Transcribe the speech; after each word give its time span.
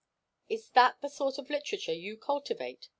"Is 0.49 0.71
that 0.71 0.99
the 1.01 1.09
sort 1.09 1.37
of 1.37 1.51
literature 1.51 1.93
you 1.93 2.17
cultivate?" 2.17 2.89